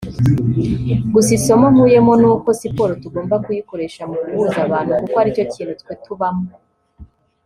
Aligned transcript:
gusa 1.13 1.31
isomo 1.37 1.65
nkuyemo 1.73 2.13
ni 2.21 2.27
uko 2.33 2.49
siporo 2.59 2.93
tugomba 3.03 3.35
kuyikoresha 3.45 4.01
mu 4.11 4.17
guhuza 4.25 4.57
abantu 4.67 4.91
kuko 5.01 5.15
aricyo 5.21 5.43
kintu 5.53 5.73
twe 5.81 5.93
tubamo 6.03 6.47